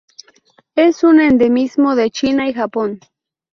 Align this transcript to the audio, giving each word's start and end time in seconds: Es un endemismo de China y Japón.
Es 0.73 1.03
un 1.03 1.21
endemismo 1.21 1.95
de 1.95 2.09
China 2.09 2.49
y 2.49 2.53
Japón. 2.53 3.01